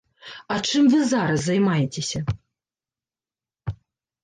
А 0.53 0.55
чым 0.69 0.87
вы 0.93 1.01
зараз 1.11 1.43
займаецеся? 1.49 2.19